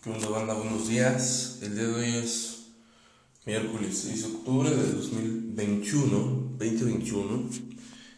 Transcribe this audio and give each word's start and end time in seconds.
¿Qué 0.00 0.10
onda 0.10 0.28
banda? 0.28 0.54
Buenos 0.54 0.86
días. 0.86 1.58
El 1.60 1.74
día 1.74 1.88
de 1.88 1.94
hoy 1.94 2.14
es 2.22 2.66
miércoles 3.44 3.98
6 4.04 4.22
de 4.22 4.36
octubre 4.36 4.70
de 4.70 4.92
2021, 4.92 6.52
2021. 6.56 7.50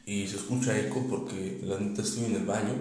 Y 0.04 0.26
se 0.26 0.36
escucha 0.36 0.78
eco 0.78 1.06
porque 1.08 1.62
la 1.64 1.80
neta 1.80 2.02
estoy 2.02 2.26
en 2.26 2.34
el 2.34 2.44
baño. 2.44 2.74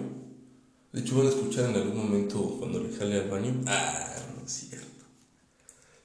De 0.92 1.00
hecho 1.00 1.16
van 1.16 1.28
a 1.28 1.30
escuchar 1.30 1.70
en 1.70 1.76
algún 1.76 1.96
momento 1.96 2.56
cuando 2.58 2.78
le 2.78 2.94
jale 2.94 3.20
al 3.20 3.30
baño. 3.30 3.62
Ah, 3.66 4.16
no 4.36 4.44
es 4.44 4.52
cierto. 4.52 5.06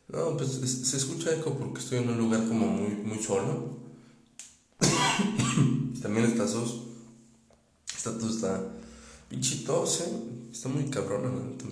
No, 0.08 0.38
pues 0.38 0.52
se 0.52 0.96
escucha 0.96 1.34
eco 1.36 1.54
porque 1.54 1.82
estoy 1.82 1.98
en 1.98 2.12
un 2.12 2.18
lugar 2.18 2.48
como 2.48 2.66
muy, 2.66 2.92
muy 2.92 3.22
solo. 3.22 3.78
También 6.02 6.28
está 6.28 6.48
sos. 6.48 6.84
Está 7.94 8.18
todo 8.18 8.30
está 8.30 8.64
pinche 9.28 9.66
tos, 9.66 10.00
eh. 10.00 10.14
Está 10.50 10.70
muy 10.70 10.86
cabrona 10.86 11.28
la 11.28 11.44
neta. 11.44 11.66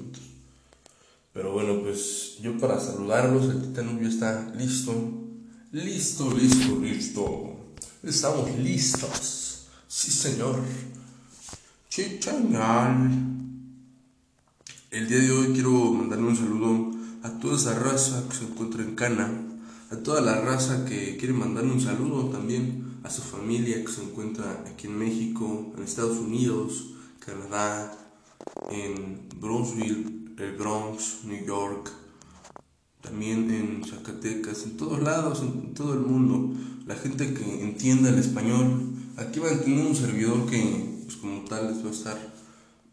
Pero 1.34 1.52
bueno, 1.52 1.82
pues 1.82 2.38
yo 2.42 2.56
para 2.60 2.80
saludarlos, 2.80 3.46
el 3.46 3.74
ya 3.74 4.08
está 4.08 4.54
listo. 4.56 4.94
Listo, 5.72 6.32
listo, 6.32 6.80
listo. 6.80 7.56
Estamos 8.04 8.56
listos. 8.60 9.68
Sí, 9.88 10.12
señor. 10.12 10.60
Chichangal. 11.90 13.10
El 14.92 15.08
día 15.08 15.18
de 15.18 15.32
hoy 15.32 15.54
quiero 15.54 15.72
mandarle 15.72 16.28
un 16.28 16.38
saludo 16.38 16.92
a 17.24 17.40
toda 17.40 17.56
esa 17.58 17.80
raza 17.80 18.24
que 18.30 18.36
se 18.36 18.44
encuentra 18.44 18.84
en 18.84 18.94
Cana, 18.94 19.32
a 19.90 19.96
toda 19.98 20.22
la 20.22 20.40
raza 20.40 20.86
que 20.86 21.18
quiere 21.18 21.34
mandarle 21.34 21.72
un 21.72 21.82
saludo 21.82 22.30
también 22.30 23.00
a 23.04 23.10
su 23.10 23.24
familia 23.24 23.84
que 23.84 23.92
se 23.92 24.04
encuentra 24.04 24.64
aquí 24.72 24.86
en 24.86 25.00
México, 25.00 25.74
en 25.76 25.84
Estados 25.84 26.20
Unidos, 26.20 26.94
Canadá, 27.20 27.92
en 28.70 29.28
Bronzeville, 29.40 30.23
el 30.38 30.56
Bronx, 30.58 31.20
New 31.26 31.46
York, 31.46 31.92
también 33.02 33.52
en 33.52 33.84
Zacatecas, 33.84 34.64
en 34.64 34.78
todos 34.78 35.02
lados, 35.02 35.42
en 35.42 35.74
todo 35.74 35.94
el 35.94 36.00
mundo. 36.00 36.58
La 36.88 36.96
gente 36.96 37.34
que 37.34 37.62
entienda 37.62 38.10
el 38.10 38.20
español, 38.20 38.94
aquí 39.18 39.40
va 39.40 39.52
a 39.52 39.60
tener 39.60 39.86
un 39.86 39.96
servidor 39.96 40.50
que, 40.50 41.02
pues 41.04 41.18
como 41.18 41.44
tal, 41.46 41.68
les 41.68 41.84
va 41.84 41.90
a 41.90 41.94
estar 41.94 42.34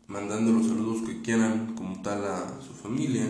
mandando 0.06 0.52
los 0.52 0.66
saludos 0.66 1.06
que 1.06 1.22
quieran, 1.22 1.74
como 1.76 2.02
tal, 2.02 2.24
a 2.24 2.60
su 2.66 2.72
familia. 2.72 3.24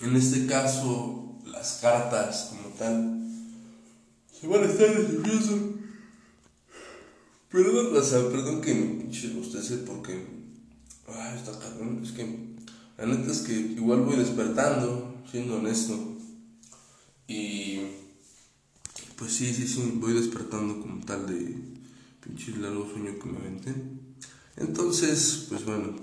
En 0.00 0.16
este 0.16 0.46
caso, 0.46 1.38
las 1.46 1.78
cartas, 1.80 2.50
como 2.50 2.74
tal, 2.74 3.22
se 4.32 4.46
van 4.46 4.62
a 4.62 4.66
estar 4.66 4.88
recibiendo. 4.88 5.76
Perdón, 7.50 7.86
o 7.96 8.30
perdón 8.30 8.60
que 8.60 8.74
me 8.74 8.86
pinche 9.02 9.32
porque. 9.86 10.35
Ay, 11.08 11.36
está 11.36 11.58
cabrón. 11.58 12.00
Es 12.02 12.12
que. 12.12 12.56
La 12.98 13.06
neta 13.06 13.30
es 13.30 13.40
que 13.40 13.52
igual 13.52 14.02
voy 14.02 14.16
despertando, 14.16 15.22
siendo 15.30 15.56
honesto. 15.56 16.16
Y. 17.28 17.80
Pues 19.16 19.32
sí, 19.32 19.52
sí, 19.52 19.66
sí, 19.66 19.92
voy 19.96 20.12
despertando 20.12 20.80
como 20.80 21.04
tal 21.04 21.26
de 21.26 21.56
pinche 22.20 22.56
largo 22.56 22.88
sueño 22.90 23.18
que 23.18 23.28
me 23.28 23.38
aventé. 23.38 23.74
Entonces, 24.56 25.46
pues 25.48 25.64
bueno. 25.64 25.94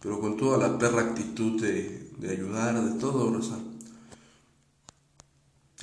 Pero 0.00 0.20
con 0.20 0.36
toda 0.36 0.58
la 0.58 0.78
perra 0.78 1.02
actitud 1.02 1.60
de, 1.60 2.12
de 2.18 2.30
ayudar, 2.30 2.84
de 2.84 3.00
todo, 3.00 3.32
Rosa. 3.32 3.58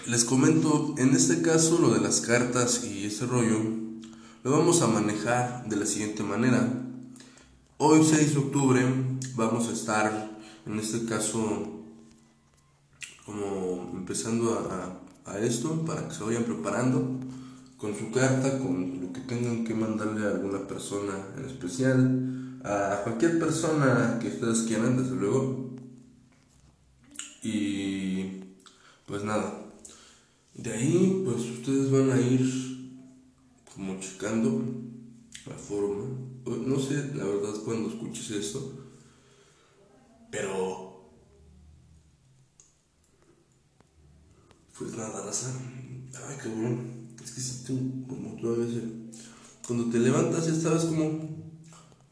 Les 0.07 0.23
comento, 0.23 0.93
en 0.99 1.15
este 1.15 1.41
caso, 1.41 1.79
lo 1.79 1.93
de 1.93 1.99
las 1.99 2.21
cartas 2.21 2.83
y 2.85 3.05
ese 3.05 3.25
rollo, 3.25 3.59
lo 4.43 4.51
vamos 4.51 4.81
a 4.83 4.87
manejar 4.87 5.67
de 5.67 5.77
la 5.77 5.85
siguiente 5.87 6.21
manera. 6.21 6.84
Hoy 7.77 8.05
6 8.05 8.35
de 8.35 8.39
octubre 8.39 8.81
vamos 9.35 9.67
a 9.67 9.73
estar, 9.73 10.31
en 10.65 10.79
este 10.79 11.03
caso, 11.03 11.83
como 13.25 13.91
empezando 13.93 14.53
a, 14.53 15.01
a, 15.29 15.39
esto, 15.39 15.83
para 15.83 16.07
que 16.07 16.15
se 16.15 16.23
vayan 16.23 16.45
preparando 16.45 17.19
con 17.75 17.93
su 17.93 18.11
carta, 18.11 18.59
con 18.59 19.01
lo 19.01 19.11
que 19.11 19.19
tengan 19.19 19.65
que 19.65 19.73
mandarle 19.73 20.25
a 20.25 20.31
alguna 20.31 20.65
persona 20.65 21.15
en 21.37 21.43
especial, 21.43 22.61
a 22.63 23.01
cualquier 23.03 23.39
persona 23.39 24.19
que 24.21 24.29
ustedes 24.29 24.61
quieran, 24.61 24.95
desde 24.95 25.15
luego. 25.17 25.71
Y 27.43 28.41
pues 29.05 29.25
nada, 29.25 29.53
de 30.53 30.71
ahí, 30.71 31.23
pues 31.25 31.41
ustedes 31.41 31.91
van 31.91 32.09
a 32.09 32.21
ir 32.21 32.95
como 33.75 33.99
checando 33.99 34.63
la 35.45 35.55
forma. 35.55 36.05
No 36.45 36.79
sé, 36.79 37.13
la 37.15 37.25
verdad, 37.25 37.53
cuando 37.63 37.89
escuches 37.89 38.31
esto, 38.31 38.73
pero. 40.31 41.11
Pues 44.77 44.95
nada, 44.97 45.25
raza. 45.25 45.51
Ay, 46.27 46.37
cabrón. 46.37 47.15
Es 47.23 47.31
que 47.31 47.41
si 47.41 47.63
tú, 47.63 48.07
como 48.07 48.35
tú 48.35 48.49
a 48.49 48.57
veces. 48.57 48.83
Cuando 49.65 49.89
te 49.89 49.99
levantas, 49.99 50.47
ya 50.47 50.55
sabes 50.55 50.85
como. 50.85 51.19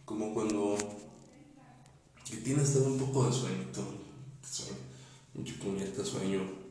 Como 0.05 0.33
cuando. 0.33 0.77
Que 2.25 2.38
tienes 2.38 2.73
todo 2.73 2.85
un 2.85 2.97
poco 2.97 3.25
de 3.25 3.33
sueño. 3.33 3.65
Sueño. 4.44 4.77
Mucho 5.33 5.55
puñeta 5.55 6.05
sueño 6.05 6.63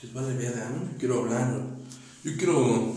pues 0.00 0.12
vale 0.12 0.34
verga, 0.34 0.70
¿no? 0.70 0.92
Yo 0.92 0.98
quiero 0.98 1.20
hablar, 1.20 1.60
yo 2.22 2.36
quiero 2.36 2.94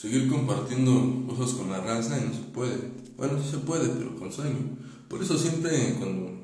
seguir 0.00 0.28
compartiendo 0.28 1.26
cosas 1.26 1.56
con 1.56 1.70
la 1.70 1.80
raza 1.80 2.20
no 2.20 2.32
se 2.32 2.42
puede. 2.52 2.92
Bueno, 3.16 3.42
sí 3.42 3.50
se 3.50 3.58
puede, 3.58 3.88
pero 3.88 4.14
con 4.16 4.32
sueño. 4.32 4.76
Por 5.08 5.20
eso 5.20 5.36
siempre 5.36 5.96
cuando, 5.98 6.40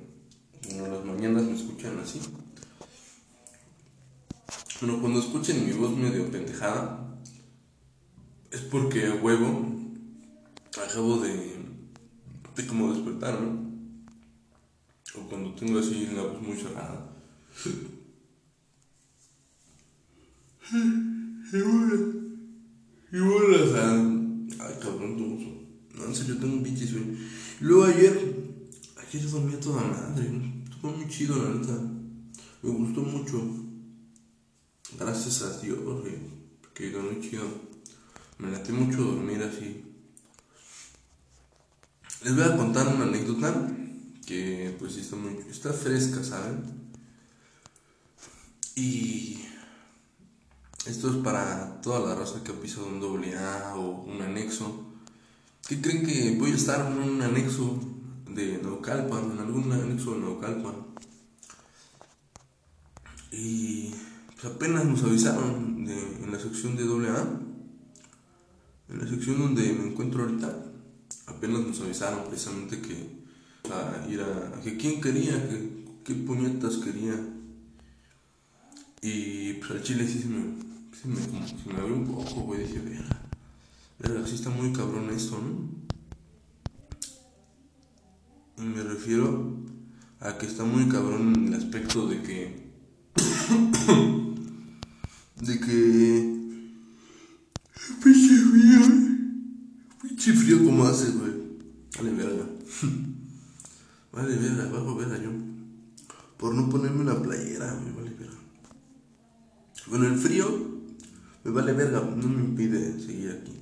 cuando 0.67 0.89
las 0.89 1.05
mañanas 1.05 1.45
me 1.45 1.55
escuchan 1.55 2.01
así. 2.01 2.21
Bueno, 4.81 5.01
cuando 5.01 5.21
escuchen 5.21 5.65
mi 5.65 5.73
voz 5.73 5.97
medio 5.97 6.29
pendejada, 6.33 7.17
es 8.51 8.61
porque 8.63 9.07
a 9.07 9.15
huevo 9.15 9.73
acabo 10.85 11.19
de, 11.19 11.55
de 12.57 12.67
como 12.67 12.93
despertar, 12.93 13.41
¿no? 13.41 13.73
O 15.17 15.29
cuando 15.29 15.55
tengo 15.55 15.79
así 15.79 16.09
la 16.13 16.23
voz 16.23 16.43
muy 16.43 16.57
cerrada. 16.57 17.09
Y 23.15 23.21
bueno, 23.21 23.65
o 23.65 23.69
sea, 23.73 23.93
ay 24.67 24.75
cabrón, 24.83 25.17
no, 25.17 26.01
no, 26.01 26.05
en 26.05 26.15
serio, 26.17 26.37
tengo 26.37 26.55
un 26.55 26.65
pinche 26.65 26.85
sueño. 26.85 27.17
Luego 27.61 27.85
ayer, 27.85 28.13
ayer 29.07 29.31
dormí 29.31 29.55
a 29.55 29.61
toda 29.61 29.83
madre, 29.83 30.29
estuvo 30.69 30.91
muy 30.91 31.07
chido, 31.07 31.41
la 31.41 31.55
neta. 31.55 31.81
Me 32.61 32.71
gustó 32.71 33.03
mucho. 33.03 33.41
Gracias 34.99 35.43
a 35.43 35.61
Dios, 35.61 35.79
que 36.75 36.91
quedó 36.91 37.03
muy 37.05 37.21
chido. 37.21 37.45
Me 38.39 38.51
late 38.51 38.73
mucho 38.73 39.05
dormir 39.05 39.45
así. 39.45 39.85
Les 42.25 42.35
voy 42.35 42.43
a 42.43 42.57
contar 42.57 42.89
una 42.89 43.05
anécdota 43.05 43.71
que 44.27 44.75
pues 44.77 44.97
está 44.97 45.15
muy 45.15 45.39
está 45.49 45.73
fresca, 45.73 46.25
¿saben? 46.25 46.65
Y 48.75 49.39
esto 50.87 51.09
es 51.11 51.17
para 51.17 51.81
toda 51.81 52.09
la 52.09 52.15
raza 52.15 52.43
que 52.45 52.53
ha 52.53 52.61
pisado 52.61 52.87
un 52.87 53.01
doble 53.01 53.37
A 53.37 53.75
o 53.77 54.03
un 54.03 54.21
anexo. 54.21 54.85
¿Qué 55.67 55.81
creen 55.81 56.05
que 56.05 56.37
voy 56.39 56.53
a 56.53 56.57
estar 56.57 56.93
en 56.93 56.99
un 56.99 57.23
anexo 57.23 57.79
de 58.29 58.61
Naucalpan, 58.63 59.33
en 59.33 59.39
algún 59.39 59.73
anexo 59.73 60.13
de 60.13 60.21
Naucalpan? 60.21 60.75
Y 63.33 63.91
pues 64.35 64.45
apenas 64.45 64.85
nos 64.85 65.03
avisaron 65.03 65.87
en 65.89 66.31
la 66.31 66.39
sección 66.39 66.77
de 66.77 66.85
doble 66.85 67.09
A, 67.09 67.41
en 68.91 68.99
la 68.99 69.09
sección 69.09 69.39
donde 69.39 69.73
me 69.73 69.89
encuentro 69.89 70.25
ahorita, 70.25 70.55
apenas 71.27 71.61
nos 71.61 71.81
avisaron 71.81 72.29
precisamente 72.29 72.81
que 72.81 73.25
a 73.73 74.07
ir 74.07 74.21
a, 74.21 74.61
que 74.61 74.77
quién 74.77 75.01
quería, 75.01 75.49
que 75.49 75.85
qué 76.05 76.15
puñetas 76.15 76.77
quería. 76.77 77.15
Y 79.01 79.55
pues 79.55 79.71
al 79.71 79.83
chile 79.83 80.07
sí 80.07 80.21
se 80.21 80.29
me 80.29 80.74
se 80.95 81.09
me, 81.09 81.17
se 81.17 81.73
me 81.73 81.81
abrió 81.81 81.97
un 81.97 82.07
poco, 82.07 82.43
güey. 82.43 82.63
Dije, 82.63 82.79
verga, 82.79 83.21
verga, 83.99 84.25
sí 84.27 84.37
está 84.37 84.51
muy 84.51 84.73
cabrón 84.73 85.11
esto, 85.11 85.37
¿no? 85.39 85.69
Y 88.63 88.67
me 88.67 88.83
refiero 88.83 89.57
a 90.21 90.39
que 90.39 90.47
está 90.47 90.65
muy 90.65 90.89
cabrón 90.89 91.35
en 91.35 91.49
el 91.49 91.55
aspecto 91.55 92.07
de 92.07 92.23
que. 92.23 92.71
de 95.41 95.61
que. 95.61 96.33
Pinche 98.03 98.37
frío, 98.37 98.81
pinche 100.03 100.33
frío 100.33 100.65
como 100.65 100.85
hace, 100.85 101.11
güey. 101.11 101.33
Vale, 101.97 102.13
verga. 102.13 102.47
vale, 104.13 104.37
verga, 104.37 104.71
bajo 104.71 104.95
verga 104.95 105.19
yo. 105.19 105.31
Por 106.37 106.55
no 106.55 106.69
ponerme 106.69 107.01
una 107.01 107.21
playera, 107.21 107.75
me 107.81 107.91
vale 107.93 108.11
verga. 108.11 108.39
Bueno, 109.87 110.07
el 110.07 110.17
frío 110.17 110.74
me 111.45 111.51
vale 111.51 111.73
verga, 111.75 112.01
no 112.01 112.27
me 112.29 112.43
impide 112.43 112.99
seguir 112.99 113.39
aquí. 113.43 113.53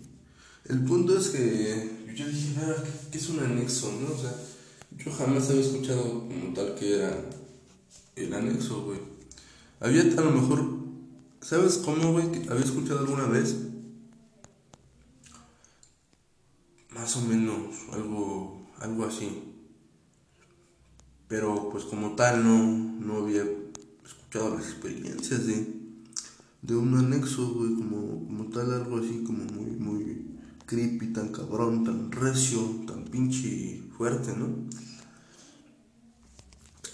El 0.66 0.84
punto 0.84 1.18
es 1.18 1.28
que 1.30 1.90
yo 2.14 2.28
dije, 2.28 2.54
¿qué, 3.10 3.18
es 3.18 3.28
un 3.28 3.40
anexo? 3.40 3.92
¿no? 4.00 4.14
O 4.14 4.18
sea, 4.18 4.32
yo 4.96 5.12
jamás 5.12 5.50
había 5.50 5.62
escuchado 5.62 6.28
como 6.28 6.54
tal 6.54 6.76
que 6.76 6.98
era 6.98 7.24
el 8.14 8.32
anexo, 8.32 8.84
güey. 8.84 9.00
Había 9.80 10.02
a 10.02 10.22
lo 10.22 10.30
mejor, 10.30 10.64
¿sabes 11.40 11.78
cómo, 11.78 12.12
güey? 12.12 12.48
Había 12.48 12.64
escuchado 12.64 13.00
alguna 13.00 13.26
vez. 13.26 13.56
Más 16.90 17.16
o 17.16 17.22
menos, 17.22 17.74
algo, 17.92 18.70
algo 18.78 19.04
así. 19.04 19.42
Pero 21.26 21.68
pues 21.70 21.84
como 21.84 22.14
tal 22.14 22.44
no, 22.44 22.62
no 23.04 23.24
había 23.24 23.44
escuchado 24.04 24.54
las 24.54 24.66
experiencias 24.66 25.46
de, 25.46 25.81
de 26.62 26.76
un 26.76 26.96
anexo, 26.96 27.54
güey, 27.54 27.74
como, 27.74 28.26
como 28.26 28.44
tal, 28.46 28.72
algo 28.72 28.98
así 28.98 29.22
como 29.26 29.44
muy, 29.44 29.70
muy 29.76 30.26
creepy, 30.66 31.08
tan 31.12 31.28
cabrón, 31.28 31.84
tan 31.84 32.10
recio, 32.10 32.60
tan 32.86 33.04
pinche 33.04 33.82
fuerte, 33.96 34.32
¿no? 34.36 34.48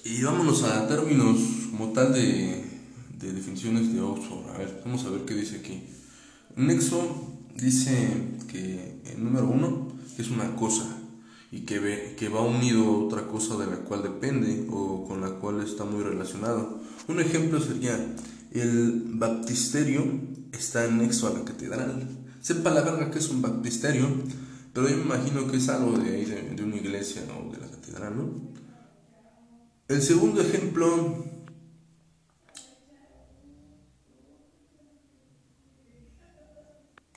Y 0.05 0.23
vámonos 0.23 0.63
a 0.63 0.89
términos 0.89 1.39
como 1.71 1.93
tal 1.93 2.13
de, 2.13 2.65
de 3.19 3.33
definiciones 3.33 3.93
de 3.93 4.01
Oxford. 4.01 4.49
A 4.55 4.59
ver, 4.59 4.83
vamos 4.85 5.05
a 5.05 5.11
ver 5.11 5.25
qué 5.27 5.35
dice 5.35 5.57
aquí. 5.57 5.83
Nexo 6.57 7.39
dice 7.55 8.37
que, 8.49 9.01
el 9.05 9.23
número 9.23 9.49
uno, 9.49 9.89
es 10.19 10.31
una 10.31 10.57
cosa 10.57 10.97
y 11.51 11.61
que, 11.61 11.79
ve, 11.79 12.15
que 12.19 12.29
va 12.29 12.43
unido 12.43 12.85
a 12.85 12.99
otra 13.05 13.27
cosa 13.27 13.57
de 13.57 13.67
la 13.67 13.79
cual 13.79 14.03
depende 14.03 14.67
o 14.71 15.07
con 15.07 15.21
la 15.21 15.31
cual 15.31 15.61
está 15.63 15.85
muy 15.85 16.03
relacionado. 16.03 16.81
Un 17.07 17.21
ejemplo 17.21 17.61
sería, 17.61 18.15
el 18.53 19.03
baptisterio 19.15 20.05
está 20.53 20.85
anexo 20.85 21.29
a 21.29 21.39
la 21.39 21.45
catedral. 21.45 22.09
Sepa 22.41 22.71
la 22.71 22.83
verga 22.83 23.11
que 23.11 23.19
es 23.19 23.29
un 23.29 23.43
baptisterio, 23.43 24.09
pero 24.73 24.89
yo 24.89 24.97
me 24.97 25.03
imagino 25.03 25.51
que 25.51 25.57
es 25.57 25.69
algo 25.69 25.99
de 25.99 26.15
ahí, 26.15 26.25
de, 26.25 26.63
una 26.63 26.77
iglesia 26.77 27.23
o 27.35 27.53
de 27.53 27.59
la 27.59 27.69
catedral, 27.69 28.17
¿no? 28.17 28.49
El 29.89 30.03
segundo 30.03 30.41
ejemplo 30.41 31.25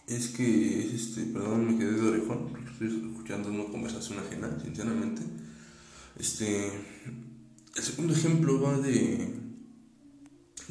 es 0.07 0.27
que, 0.29 0.95
este, 0.95 1.23
perdón, 1.25 1.67
me 1.67 1.77
quedé 1.77 1.91
de 1.91 2.09
orejón, 2.09 2.53
estoy 2.71 2.87
escuchando 3.11 3.49
una 3.49 3.65
conversación 3.65 4.19
ajena, 4.19 4.57
sinceramente. 4.61 5.21
Este, 6.17 6.67
el 7.75 7.83
segundo 7.83 8.13
ejemplo 8.13 8.61
va 8.61 8.77
de, 8.79 9.40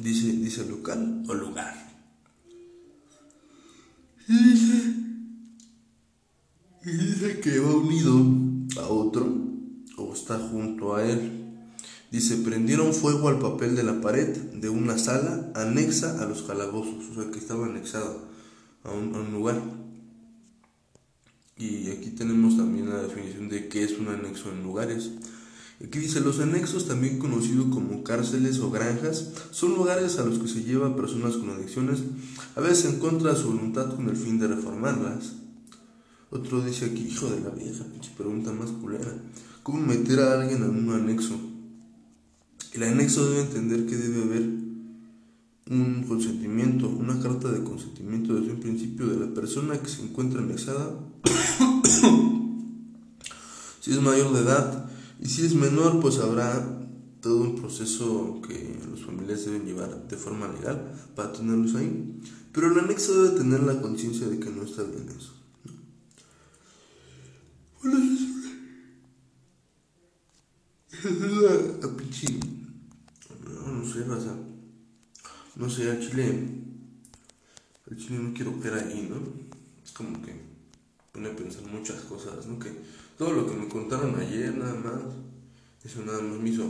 dice, 0.01 0.31
dice 0.33 0.65
local 0.65 1.23
o 1.27 1.33
lugar. 1.33 1.75
Y 4.27 4.33
dice, 4.33 4.95
y 6.83 6.91
dice 6.91 7.39
que 7.39 7.59
va 7.59 7.75
unido 7.75 8.25
a 8.81 8.87
otro 8.87 9.51
o 9.97 10.13
está 10.13 10.39
junto 10.39 10.95
a 10.95 11.03
él. 11.05 11.41
Dice, 12.11 12.37
prendieron 12.37 12.93
fuego 12.93 13.29
al 13.29 13.39
papel 13.39 13.75
de 13.75 13.83
la 13.83 14.01
pared 14.01 14.35
de 14.35 14.69
una 14.69 14.97
sala 14.97 15.51
anexa 15.55 16.21
a 16.21 16.25
los 16.25 16.41
calabozos, 16.41 17.05
o 17.09 17.13
sea 17.15 17.31
que 17.31 17.39
estaba 17.39 17.67
anexado 17.67 18.27
a 18.83 18.91
un, 18.91 19.31
lugar. 19.31 19.61
Y 21.55 21.89
aquí 21.89 22.09
tenemos 22.09 22.57
también 22.57 22.89
la 22.89 23.03
definición 23.03 23.47
de 23.47 23.69
qué 23.69 23.83
es 23.83 23.97
un 23.97 24.07
anexo 24.07 24.51
en 24.51 24.63
lugares. 24.63 25.11
Aquí 25.83 25.99
dice, 25.99 26.21
los 26.21 26.39
anexos, 26.39 26.87
también 26.87 27.17
conocidos 27.17 27.73
como 27.73 28.03
cárceles 28.03 28.59
o 28.59 28.69
granjas, 28.69 29.31
son 29.51 29.73
lugares 29.73 30.19
a 30.19 30.25
los 30.25 30.37
que 30.37 30.47
se 30.47 30.63
lleva 30.63 30.87
a 30.87 30.95
personas 30.95 31.37
con 31.37 31.49
adicciones, 31.49 32.03
a 32.55 32.61
veces 32.61 32.85
en 32.85 32.99
contra 32.99 33.33
de 33.33 33.39
su 33.39 33.47
voluntad 33.47 33.95
con 33.95 34.07
el 34.07 34.15
fin 34.15 34.39
de 34.39 34.47
reformarlas. 34.47 35.33
Otro 36.29 36.61
dice 36.61 36.85
aquí, 36.85 37.07
hijo 37.09 37.29
de 37.29 37.41
la 37.41 37.49
vieja, 37.49 37.83
pinche 37.91 38.11
pregunta 38.15 38.53
más 38.53 38.69
culera. 38.71 39.11
¿Cómo 39.63 39.81
meter 39.81 40.19
a 40.21 40.39
alguien 40.39 40.63
en 40.63 40.69
un 40.69 40.93
anexo? 40.93 41.37
El 42.73 42.83
anexo 42.83 43.29
debe 43.29 43.41
entender 43.41 43.85
que 43.85 43.97
debe 43.97 44.23
haber 44.23 44.43
un 45.69 46.05
consentimiento, 46.07 46.89
una 46.89 47.19
carta 47.19 47.51
de 47.51 47.63
consentimiento 47.63 48.33
desde 48.35 48.53
un 48.53 48.59
principio 48.59 49.07
de 49.07 49.19
la 49.19 49.33
persona 49.33 49.77
que 49.77 49.89
se 49.89 50.03
encuentra 50.03 50.41
anexada, 50.41 50.95
si 53.81 53.91
es 53.91 54.01
mayor 54.01 54.33
de 54.33 54.41
edad 54.41 54.90
y 55.21 55.27
si 55.27 55.45
es 55.45 55.55
menor, 55.55 55.99
pues 56.01 56.17
habrá 56.19 56.79
todo 57.21 57.41
un 57.41 57.55
proceso 57.55 58.41
que 58.45 58.77
los 58.89 59.05
familiares 59.05 59.45
deben 59.45 59.65
llevar 59.65 60.07
de 60.07 60.17
forma 60.17 60.47
legal 60.47 60.93
para 61.15 61.31
tenerlos 61.31 61.75
ahí. 61.75 62.19
Pero 62.51 62.67
el 62.67 62.79
anexo 62.79 63.23
debe 63.23 63.37
tener 63.37 63.63
la 63.63 63.81
conciencia 63.81 64.27
de 64.27 64.39
que 64.39 64.49
no 64.49 64.63
está 64.63 64.83
bien 64.83 65.07
eso. 65.09 65.33
No 73.67 73.85
sé, 73.85 74.03
raza 74.03 74.35
no 75.55 75.69
sé, 75.69 75.91
al 75.91 75.99
chile, 75.99 76.47
al 77.89 77.97
chile 77.97 78.19
no 78.19 78.33
quiero 78.33 78.57
ver 78.57 78.73
ahí, 78.73 79.07
¿no? 79.09 79.17
Es 79.83 79.91
como 79.91 80.21
que 80.21 80.33
pone 81.11 81.29
a 81.29 81.35
pensar 81.35 81.63
muchas 81.65 82.01
cosas, 82.01 82.45
¿no? 82.47 82.57
Que 82.57 82.71
todo 83.21 83.33
lo 83.33 83.45
que 83.45 83.53
me 83.53 83.67
contaron 83.67 84.19
ayer, 84.19 84.57
nada 84.57 84.73
más, 84.73 85.13
eso 85.85 86.03
nada 86.03 86.23
más 86.23 86.39
me 86.39 86.49
hizo, 86.49 86.65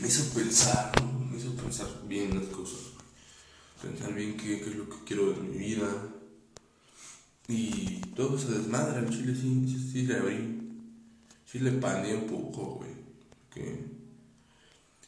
me 0.00 0.08
hizo 0.08 0.24
pensar, 0.32 0.90
¿no? 1.02 1.26
Me 1.30 1.36
hizo 1.36 1.54
pensar 1.54 1.86
bien 2.08 2.34
las 2.34 2.46
cosas, 2.46 2.80
pensar 3.82 4.14
bien 4.14 4.38
qué, 4.38 4.54
es 4.54 4.74
lo 4.74 4.88
que 4.88 4.96
quiero 5.04 5.34
de 5.34 5.40
mi 5.42 5.58
vida. 5.58 5.86
Y 7.46 8.00
todo 8.16 8.38
se 8.38 8.52
desmadra, 8.52 9.00
al 9.00 9.10
chile 9.10 9.34
sí, 9.34 9.66
sí, 9.68 9.90
sí 9.92 10.02
le 10.06 10.16
abrí, 10.16 10.62
sí 11.44 11.58
le 11.58 11.72
pandé 11.72 12.16
un 12.16 12.26
poco, 12.26 12.76
güey. 12.76 12.92
Que 13.52 13.84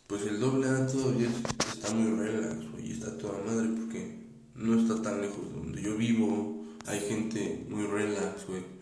pues 0.06 0.20
el 0.26 0.38
doble 0.38 0.68
A 0.68 0.86
todavía 0.86 1.30
está 1.74 1.94
muy 1.94 2.14
relax, 2.14 2.62
y 2.84 2.92
está 2.92 3.16
toda 3.16 3.42
madre 3.42 3.70
porque 3.80 4.18
no 4.54 4.78
está 4.78 5.00
tan 5.00 5.22
lejos 5.22 5.48
de 5.48 5.56
donde 5.60 5.80
yo 5.80 5.96
vivo, 5.96 6.62
hay 6.84 7.00
gente 7.00 7.64
muy 7.70 7.86
relax, 7.86 8.46
güey. 8.46 8.73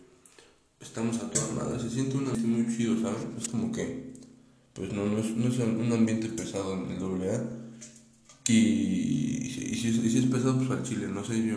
Estamos 0.83 1.17
a 1.19 1.31
toda 1.31 1.53
madre, 1.53 1.81
se 1.81 1.91
siente 1.91 2.17
un 2.17 2.27
ambiente 2.27 2.49
muy 2.49 2.77
chido, 2.77 3.01
¿sabes? 3.01 3.23
Es 3.41 3.49
como 3.49 3.71
que, 3.71 4.15
pues 4.75 4.93
no, 4.93 5.07
no 5.07 5.19
es, 5.19 5.31
no 5.37 5.47
es 5.49 5.59
un 5.59 5.93
ambiente 5.93 6.29
pesado 6.29 6.75
en 6.75 6.91
el 6.91 6.99
doble 6.99 7.31
A. 7.31 7.43
Y, 8.49 8.53
y, 8.53 9.51
si, 9.51 9.89
y, 9.89 10.11
si, 10.11 10.19
es 10.19 10.27
pesado, 10.27 10.59
pues 10.59 10.71
al 10.71 10.83
chile, 10.83 11.07
no 11.07 11.25
sé, 11.25 11.47
yo, 11.47 11.57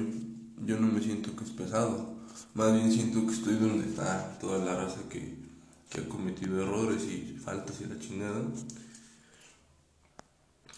yo 0.63 0.79
no 0.79 0.87
me 0.87 1.01
siento 1.01 1.35
que 1.35 1.43
es 1.43 1.49
pesado. 1.49 2.15
Más 2.53 2.73
bien 2.73 2.91
siento 2.91 3.25
que 3.25 3.33
estoy 3.33 3.55
donde 3.55 3.89
está 3.89 4.37
toda 4.39 4.63
la 4.63 4.75
raza 4.75 5.01
que, 5.09 5.35
que 5.89 6.01
ha 6.01 6.07
cometido 6.07 6.61
errores 6.61 7.03
y 7.05 7.35
faltas 7.39 7.81
y 7.81 7.85
la 7.85 7.99
chingada. 7.99 8.43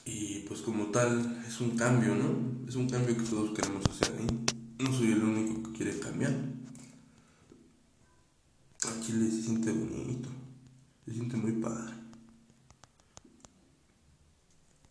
Y 0.05 0.45
pues 0.47 0.61
como 0.61 0.85
tal 0.85 1.43
es 1.45 1.59
un 1.59 1.71
cambio, 1.71 2.15
¿no? 2.15 2.65
Es 2.65 2.75
un 2.75 2.89
cambio 2.89 3.17
que 3.17 3.23
todos 3.23 3.51
queremos 3.51 3.83
hacer 3.85 4.15
ahí. 4.17 4.27
No 4.79 4.93
soy 4.97 5.11
el 5.11 5.23
único 5.23 5.63
que 5.63 5.77
quiere 5.77 5.99
cambiar. 5.99 6.56
Chile 9.07 9.31
se 9.31 9.41
siente 9.41 9.71
bonito, 9.71 10.27
se 11.05 11.13
siente 11.13 11.37
muy 11.37 11.53
padre. 11.53 11.93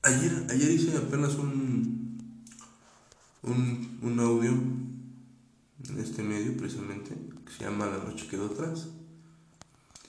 Ayer, 0.01 0.47
ayer 0.49 0.71
hice 0.71 0.97
apenas 0.97 1.35
un, 1.35 2.19
un, 3.43 3.99
un 4.01 4.21
audio 4.21 4.53
en 4.53 5.99
este 5.99 6.23
medio 6.23 6.57
precisamente 6.57 7.15
que 7.45 7.53
se 7.53 7.65
llama 7.65 7.85
La 7.85 7.99
noche 7.99 8.27
quedó 8.27 8.47
atrás. 8.47 8.89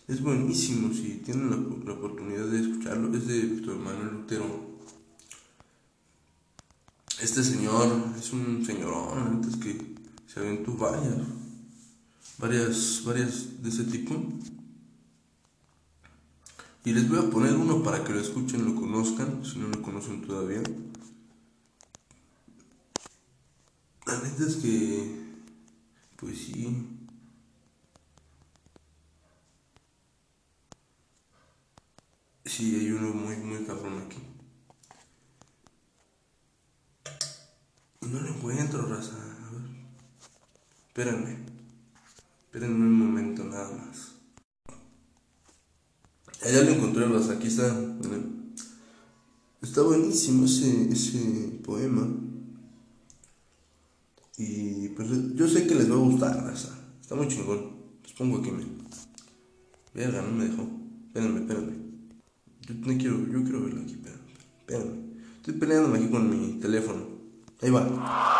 Es 0.07 0.21
buenísimo, 0.21 0.93
si 0.93 1.21
tienen 1.25 1.49
la, 1.49 1.57
la 1.57 1.93
oportunidad 1.99 2.45
de 2.45 2.61
escucharlo, 2.61 3.13
es 3.13 3.27
de 3.27 3.41
Víctor 3.41 3.77
Manuel 3.77 4.13
Lutero 4.13 4.77
este 7.21 7.43
señor 7.43 8.13
es 8.17 8.31
un 8.31 8.63
señorón, 8.63 9.17
antes 9.17 9.55
que 9.57 9.75
se 10.27 10.39
aventó 10.39 10.71
varias, 10.77 11.17
varias, 12.37 13.03
varias 13.05 13.61
de 13.61 13.69
ese 13.69 13.83
tipo. 13.85 14.15
Y 16.85 16.93
les 16.93 17.09
voy 17.09 17.19
a 17.19 17.29
poner 17.29 17.53
uno 17.55 17.83
para 17.83 18.03
que 18.03 18.13
lo 18.13 18.19
escuchen, 18.19 18.65
lo 18.65 18.75
conozcan, 18.75 19.43
si 19.43 19.59
no 19.59 19.67
lo 19.67 19.81
conocen 19.81 20.25
todavía. 20.25 20.61
La 24.05 24.19
neta 24.21 24.45
es 24.45 24.55
que, 24.55 25.35
pues 26.15 26.37
sí. 26.37 26.87
Sí, 32.45 32.75
hay 32.75 32.91
uno 32.91 33.13
muy, 33.13 33.35
muy 33.35 33.65
cabrón 33.65 34.01
aquí. 34.05 34.19
No 38.09 38.21
lo 38.21 38.29
encuentro, 38.29 38.85
raza. 38.85 39.17
A 39.17 39.51
ver. 39.51 39.61
Espérenme. 40.87 41.56
Espérenme 42.57 42.87
un 42.87 42.97
momento 42.97 43.43
nada 43.43 43.69
más. 43.69 44.15
Allá 46.41 46.63
lo 46.63 46.71
encontré, 46.71 47.05
raza. 47.05 47.33
Aquí 47.33 47.45
está. 47.45 47.67
Está 49.61 49.83
buenísimo 49.83 50.45
ese, 50.45 50.89
ese 50.91 51.59
poema. 51.63 52.07
Y 54.39 54.89
pues 54.89 55.07
yo 55.35 55.47
sé 55.47 55.67
que 55.67 55.75
les 55.75 55.87
va 55.87 55.97
a 55.97 55.99
gustar, 55.99 56.35
raza. 56.43 56.75
Está 56.99 57.13
muy 57.13 57.27
chingón. 57.27 57.75
Les 58.01 58.13
pongo 58.13 58.39
aquí, 58.39 58.49
me. 58.49 58.65
Verga, 59.93 60.23
no 60.23 60.31
me 60.31 60.45
dejó. 60.45 60.67
Espérenme, 61.05 61.41
espérenme. 61.41 61.73
Yo 62.61 62.73
no 62.73 62.97
quiero, 62.97 63.27
yo 63.27 63.43
quiero 63.43 63.65
verlo 63.65 63.81
aquí. 63.83 64.01
Espérenme. 64.61 64.95
Estoy 65.35 65.53
peleándome 65.53 65.99
aquí 65.99 66.09
con 66.09 66.27
mi 66.27 66.59
teléfono. 66.59 67.05
Ahí 67.61 67.69
va. 67.69 68.36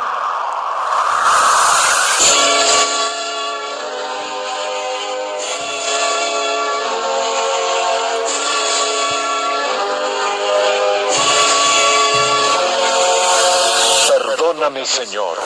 Perdóname, 14.67 14.85
Señor, 14.85 15.37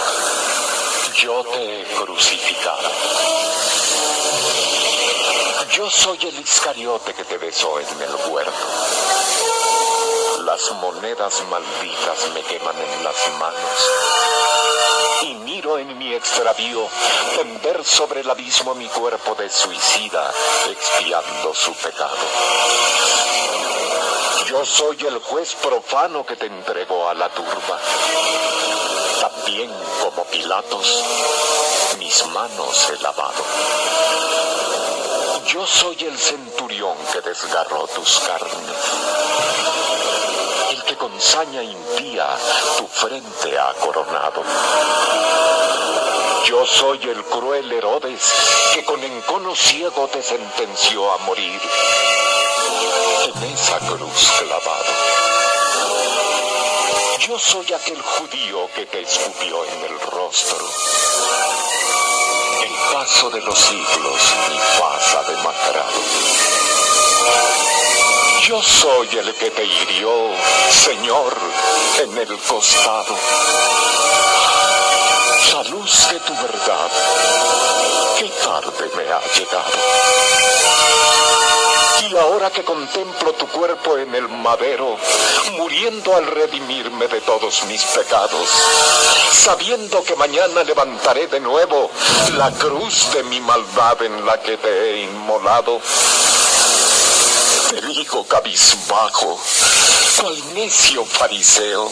yo 1.22 1.44
te 1.44 1.82
he 1.82 1.84
crucificado. 1.94 2.90
Yo 5.74 5.88
soy 5.92 6.18
el 6.24 6.40
Iscariote 6.40 7.14
que 7.14 7.24
te 7.26 7.38
besó 7.38 7.80
en 7.80 8.02
el 8.02 8.16
huerto. 8.32 8.52
Las 10.44 10.72
monedas 10.72 11.44
malditas 11.52 12.30
me 12.34 12.42
queman 12.42 12.76
en 12.80 13.04
las 13.04 13.16
manos. 13.40 13.92
Y 15.22 15.36
miro 15.36 15.78
en 15.78 15.96
mi 16.00 16.16
extravío 16.16 16.88
tender 17.38 17.86
sobre 17.86 18.22
el 18.22 18.30
abismo 18.30 18.74
mi 18.74 18.88
cuerpo 18.88 19.36
de 19.36 19.52
suicida, 19.52 20.34
expiando 20.68 21.54
su 21.54 21.76
pecado. 21.76 22.18
Yo 24.48 24.66
soy 24.66 24.98
el 25.08 25.20
juez 25.20 25.54
profano 25.62 26.26
que 26.26 26.36
te 26.36 26.48
entregó 26.48 27.08
a 27.08 27.14
la 27.14 27.30
turba. 27.30 27.80
También 29.52 29.76
como 30.02 30.24
Pilatos, 30.28 31.04
mis 32.00 32.26
manos 32.28 32.90
he 32.90 33.04
lavado. 33.04 33.44
Yo 35.46 35.68
soy 35.68 35.98
el 36.06 36.18
centurión 36.18 36.96
que 37.12 37.20
desgarró 37.20 37.86
tus 37.88 38.20
carnes, 38.20 38.78
el 40.70 40.82
que 40.84 40.96
con 40.96 41.20
saña 41.20 41.62
impía 41.64 42.28
tu 42.78 42.88
frente 42.88 43.60
ha 43.60 43.74
coronado. 43.74 44.42
Yo 46.46 46.66
soy 46.66 47.02
el 47.10 47.22
cruel 47.26 47.74
Herodes 47.74 48.22
que 48.74 48.86
con 48.86 49.04
encono 49.04 49.54
ciego 49.54 50.08
te 50.08 50.24
sentenció 50.24 51.12
a 51.12 51.18
morir 51.18 51.60
en 53.26 53.44
esa 53.54 53.80
cruz 53.80 54.32
clavado. 54.40 55.41
Yo 57.28 57.38
soy 57.38 57.72
aquel 57.72 58.02
judío 58.02 58.68
que 58.74 58.88
te 58.88 59.02
escupió 59.02 59.64
en 59.66 59.84
el 59.84 60.00
rostro. 60.00 60.66
El 62.64 62.94
paso 62.94 63.30
de 63.30 63.42
los 63.42 63.60
siglos 63.60 64.34
mi 64.50 64.58
faz 64.58 65.16
ha 65.16 65.24
demacrado. 65.30 66.00
Yo 68.48 68.60
soy 68.64 69.08
el 69.20 69.36
que 69.36 69.52
te 69.52 69.64
hirió, 69.64 70.12
Señor, 70.72 71.38
en 72.02 72.18
el 72.18 72.40
costado. 72.40 73.16
La 75.54 75.64
luz 75.70 76.10
de 76.10 76.20
tu 76.22 76.34
verdad, 76.34 76.92
qué 78.18 78.30
tarde 78.44 78.92
me 78.96 79.04
ha 79.04 79.22
llegado. 79.36 80.71
Y 82.12 82.18
ahora 82.18 82.50
que 82.52 82.62
contemplo 82.66 83.32
tu 83.36 83.48
cuerpo 83.48 83.98
en 83.98 84.14
el 84.14 84.28
madero, 84.28 84.98
muriendo 85.54 86.14
al 86.14 86.28
redimirme 86.28 87.08
de 87.08 87.22
todos 87.22 87.64
mis 87.68 87.82
pecados, 87.84 88.50
sabiendo 89.32 90.04
que 90.04 90.18
mañana 90.18 90.62
levantaré 90.66 91.28
de 91.28 91.40
nuevo 91.40 91.90
la 92.36 92.52
cruz 92.52 93.14
de 93.14 93.24
mi 93.24 93.40
maldad 93.40 94.02
en 94.02 94.26
la 94.26 94.42
que 94.42 94.58
te 94.58 94.70
he 94.70 95.04
inmolado, 95.04 95.80
te 97.70 97.82
digo 97.82 98.28
cabizbajo, 98.28 99.40
cual 100.20 100.54
necio 100.54 101.06
fariseo, 101.06 101.90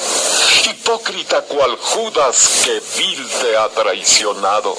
hipócrita 0.70 1.44
cual 1.44 1.78
Judas 1.78 2.50
que 2.66 2.82
vil 2.98 3.30
te 3.42 3.56
ha 3.56 3.70
traicionado. 3.70 4.76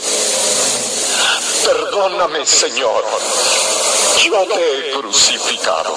Perdóname, 1.65 2.45
Señor, 2.45 3.05
yo 4.19 4.47
te 4.47 4.89
he 4.89 4.93
crucificado. 4.93 5.95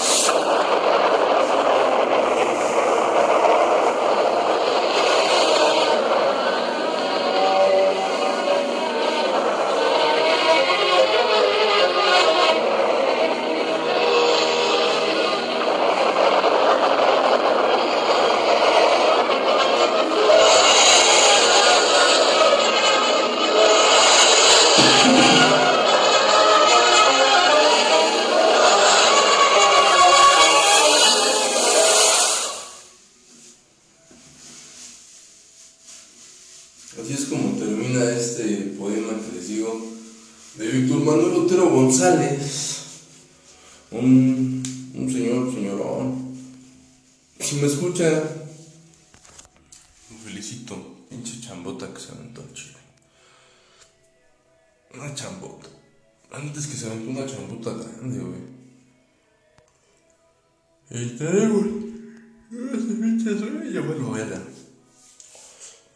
Verga. 64.23 64.41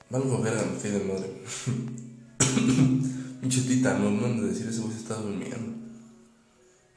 Valgo 0.10 0.42
verga, 0.42 0.64
me 0.64 0.80
cae 0.80 0.92
de 0.92 1.04
madre. 1.04 1.30
Pinche 3.42 3.62
tita, 3.62 3.98
no, 3.98 4.08
han 4.08 4.42
de 4.42 4.48
decir 4.48 4.68
ese 4.68 4.82
güey 4.82 4.94
se 4.94 5.00
está 5.00 5.16
durmiendo. 5.16 5.78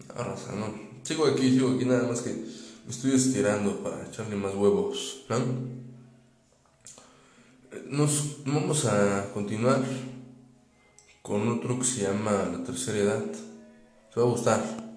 No, 0.09 0.25
raza, 0.25 0.53
no. 0.55 0.73
Sigo 1.03 1.27
aquí, 1.27 1.51
sigo 1.51 1.71
aquí, 1.71 1.85
nada 1.85 2.09
más 2.09 2.21
que 2.23 2.31
me 2.33 2.91
estoy 2.91 3.13
estirando 3.13 3.83
para 3.83 4.07
echarle 4.07 4.37
más 4.37 4.55
huevos, 4.55 5.25
¿no? 5.29 5.39
Nos 7.87 8.45
vamos 8.45 8.85
a 8.87 9.31
continuar 9.33 9.83
con 11.23 11.49
otro 11.49 11.79
que 11.79 11.85
se 11.85 12.03
llama 12.03 12.49
La 12.53 12.65
Tercera 12.65 12.99
Edad. 12.99 13.25
Te 14.13 14.21
va 14.21 14.27
a 14.27 14.31
gustar. 14.31 14.90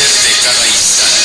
poder 0.00 0.22
de 0.22 0.42
cada 0.42 0.66
instante. 0.66 1.19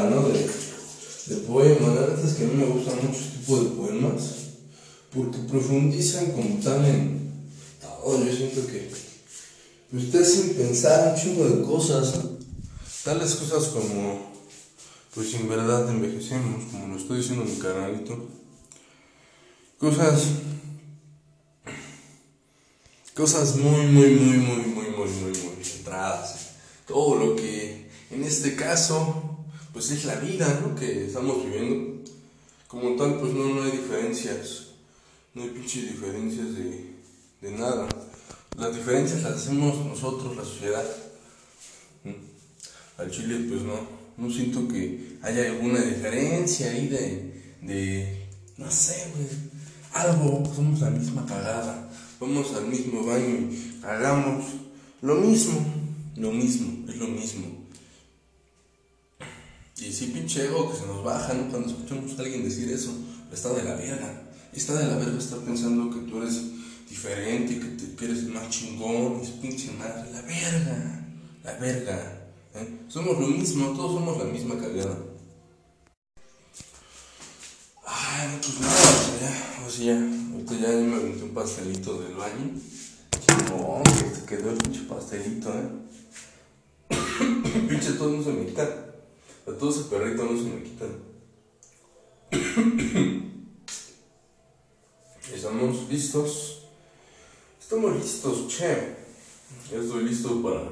¿No? 0.00 0.28
De, 0.28 0.50
de 1.26 1.36
poemas. 1.46 1.94
La 1.94 2.28
es 2.28 2.34
que 2.34 2.44
a 2.44 2.48
mí 2.48 2.54
me 2.54 2.66
gustan 2.66 2.96
mucho 2.96 3.18
este 3.18 3.38
tipo 3.38 3.60
de 3.60 3.70
poemas 3.70 4.22
porque 5.14 5.38
profundizan 5.38 6.32
como 6.32 6.58
tal 6.60 6.84
en 6.84 7.30
todo. 7.80 8.24
Yo 8.24 8.34
siento 8.34 8.66
que 8.66 8.90
ustedes 9.92 10.28
hacen 10.28 10.54
pensar 10.54 11.12
un 11.12 11.20
chingo 11.20 11.48
de 11.48 11.62
cosas, 11.62 12.14
tales 13.04 13.34
cosas 13.34 13.64
como, 13.68 14.32
pues 15.14 15.30
sin 15.30 15.48
verdad 15.48 15.88
envejecemos, 15.90 16.64
como 16.70 16.88
lo 16.88 16.96
estoy 16.96 17.18
diciendo 17.18 17.44
en 17.44 17.50
mi 17.50 17.56
canalito. 17.56 18.28
Cosas 19.78 20.22
cosas 23.14 23.56
muy, 23.56 23.86
muy, 23.86 24.10
muy, 24.10 24.38
muy, 24.38 24.56
muy, 24.56 24.90
muy, 24.90 25.08
muy, 25.08 25.38
muy 25.38 25.64
centradas. 25.64 26.36
Todo 26.86 27.16
lo 27.16 27.36
que 27.36 27.90
en 28.10 28.24
este 28.24 28.56
caso, 28.56 29.31
pues 29.72 29.90
es 29.90 30.04
la 30.04 30.16
vida, 30.16 30.60
¿no? 30.60 30.74
Que 30.74 31.06
estamos 31.06 31.44
viviendo. 31.44 32.02
Como 32.68 32.96
tal, 32.96 33.18
pues 33.18 33.32
no, 33.32 33.54
no 33.54 33.62
hay 33.62 33.72
diferencias. 33.72 34.68
No 35.34 35.42
hay 35.42 35.50
pinches 35.50 35.90
diferencias 35.92 36.54
de, 36.54 36.94
de 37.40 37.50
nada. 37.52 37.88
Las 38.58 38.74
diferencias 38.74 39.22
las 39.22 39.32
hacemos 39.34 39.84
nosotros, 39.84 40.36
la 40.36 40.44
sociedad. 40.44 40.84
Al 42.98 43.10
Chile, 43.10 43.46
pues 43.48 43.62
no. 43.62 44.02
No 44.16 44.30
siento 44.30 44.68
que 44.68 45.18
haya 45.22 45.50
alguna 45.50 45.80
diferencia 45.80 46.70
ahí 46.70 46.88
de, 46.88 47.56
de 47.62 48.28
no 48.58 48.70
sé, 48.70 49.10
güey. 49.14 49.26
Algo, 49.92 50.42
somos 50.54 50.80
la 50.80 50.90
misma 50.90 51.24
cagada 51.26 51.90
vamos 52.22 52.54
al 52.54 52.68
mismo 52.68 53.04
baño 53.04 53.50
hagamos 53.82 54.44
lo 55.00 55.16
mismo, 55.16 55.58
lo 56.14 56.30
mismo, 56.30 56.88
es 56.88 56.96
lo 56.96 57.08
mismo. 57.08 57.61
Y 59.78 59.92
si 59.92 60.06
pinche 60.06 60.44
ego 60.44 60.70
que 60.70 60.78
se 60.78 60.86
nos 60.86 61.02
baja, 61.02 61.32
¿no? 61.34 61.48
Cuando 61.48 61.68
escuchamos 61.68 62.18
a 62.18 62.22
alguien 62.22 62.44
decir 62.44 62.70
eso, 62.70 62.92
está 63.32 63.52
de 63.54 63.64
la 63.64 63.74
verga. 63.74 64.22
Está 64.52 64.74
de 64.74 64.86
la 64.86 64.96
verga 64.96 65.18
estar 65.18 65.38
pensando 65.40 65.90
que 65.90 66.06
tú 66.10 66.22
eres 66.22 66.42
diferente, 66.88 67.58
que, 67.58 67.66
te, 67.68 67.96
que 67.96 68.04
eres 68.04 68.24
más 68.28 68.50
chingón, 68.50 69.20
es 69.22 69.30
pinche 69.30 69.72
madre. 69.72 70.12
La 70.12 70.20
verga, 70.22 71.06
la 71.42 71.54
verga. 71.54 72.28
¿eh? 72.54 72.80
Somos 72.88 73.18
lo 73.18 73.28
mismo, 73.28 73.72
todos 73.72 73.94
somos 73.94 74.18
la 74.18 74.24
misma 74.24 74.58
cagada. 74.58 74.98
Ay, 77.86 78.38
pues 78.40 78.60
nada, 78.60 78.76
o 78.76 79.18
sea, 79.18 79.66
o 79.66 79.70
sea, 79.70 80.22
Ahorita 80.32 80.54
ya 80.54 80.68
me 80.68 80.96
aventé 80.96 81.24
un 81.24 81.34
pastelito 81.34 82.00
del 82.00 82.14
baño. 82.14 82.50
No, 83.48 83.82
que 83.84 84.14
se 84.14 84.26
quedó 84.26 84.50
el 84.50 84.58
pinche 84.58 84.82
pastelito, 84.82 85.50
eh. 85.50 85.68
pinche 87.68 87.92
todo 87.92 88.10
no 88.10 88.22
se 88.22 88.32
me 88.32 88.46
quita. 88.46 88.91
A 89.46 89.52
todo 89.58 89.70
ese 89.70 89.84
perrito 89.84 90.24
no 90.24 90.38
se 90.38 90.44
me 90.44 90.62
quita. 90.62 90.84
Estamos 95.34 95.88
listos. 95.88 96.68
Estamos 97.60 97.96
listos, 97.96 98.46
che. 98.48 98.96
Ya 99.70 99.78
estoy 99.78 100.04
listo 100.04 100.42
para, 100.42 100.62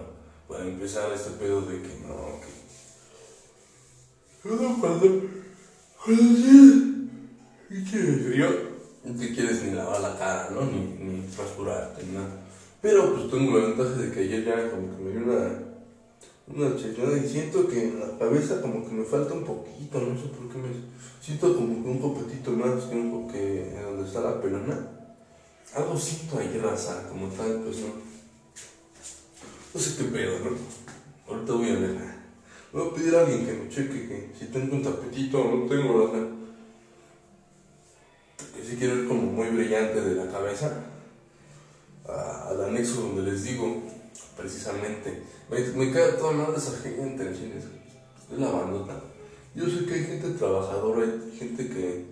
para 0.49 0.65
empezar 0.65 1.13
este 1.13 1.31
pedo 1.31 1.63
de 1.63 1.83
que 1.83 1.99
no, 2.07 2.41
que. 2.41 2.49
Cuando, 4.43 4.81
cuando. 4.81 5.07
Pinche 7.69 7.99
frío 8.25 8.49
no 9.05 9.11
te 9.19 9.35
quieres 9.35 9.63
ni 9.63 9.73
lavar 9.73 10.01
la 10.01 10.19
cara, 10.19 10.51
¿no? 10.51 10.63
Ni, 10.63 10.79
ni 10.79 11.27
rasurarte, 11.37 12.07
nada. 12.07 12.41
Pero 12.83 13.15
pues 13.15 13.31
tengo 13.31 13.59
la 13.59 13.67
ventaja 13.67 13.91
de 13.91 14.11
que 14.11 14.21
ayer 14.21 14.45
ya 14.45 14.71
como 14.71 14.97
que 14.97 15.03
me 15.03 15.11
dio 15.11 15.21
una, 15.21 15.70
una 16.55 16.77
checada 16.77 17.17
y 17.17 17.29
siento 17.29 17.69
que 17.69 17.89
en 17.89 18.01
la 18.01 18.19
cabeza 18.19 18.61
como 18.61 18.87
que 18.87 18.93
me 18.93 19.05
falta 19.05 19.35
un 19.35 19.45
poquito, 19.45 20.01
no 20.01 20.19
sé 20.19 20.29
por 20.29 20.49
qué 20.49 20.59
me 20.59 20.69
siento 21.21 21.55
como 21.55 21.83
que 21.83 21.89
un 21.89 22.01
poquitito 22.01 22.51
más 22.53 22.85
que 22.85 22.97
un 22.97 23.29
que 23.31 23.77
en 23.77 23.83
donde 23.83 24.07
está 24.07 24.21
la 24.21 24.41
pelona. 24.41 24.89
Algo 25.75 25.97
siento 25.97 26.39
ahí 26.39 26.59
raza, 26.59 27.09
como 27.09 27.29
tal, 27.29 27.61
pues 27.65 27.79
no. 27.79 27.89
No 29.73 29.81
sé 29.81 29.97
qué 29.97 30.05
pedo, 30.11 30.39
¿no? 30.41 30.51
Ahorita 31.29 31.53
voy 31.53 31.71
a 31.71 31.79
ver. 31.79 31.97
Voy 32.73 32.89
a 32.89 32.95
pedir 32.95 33.15
a 33.15 33.21
alguien 33.21 33.47
que 33.47 33.53
me 33.53 33.69
cheque 33.69 34.09
que 34.09 34.33
si 34.39 34.47
tengo 34.47 34.77
un 34.77 34.83
tapetito 34.83 35.41
o 35.41 35.57
no 35.57 35.67
tengo, 35.67 36.07
¿verdad? 36.07 36.29
que 38.57 38.65
si 38.65 38.77
quiero 38.77 38.97
ir 38.97 39.09
como 39.09 39.23
muy 39.23 39.49
brillante 39.49 40.01
de 40.01 40.15
la 40.17 40.31
cabeza, 40.31 40.85
al 42.07 42.65
anexo 42.65 43.03
donde 43.03 43.31
les 43.31 43.45
digo, 43.45 43.83
precisamente, 44.41 45.23
me, 45.51 45.61
me 45.61 45.93
cae 45.93 46.13
toda 46.13 46.33
madre 46.33 46.57
esa 46.57 46.77
gente, 46.79 47.31
es 47.31 48.39
la 48.39 48.51
bandota. 48.51 49.01
Yo 49.55 49.69
sé 49.69 49.85
que 49.85 49.95
hay 49.95 50.05
gente 50.05 50.31
trabajadora, 50.31 51.03
hay 51.03 51.37
gente 51.37 51.69
que, 51.69 52.07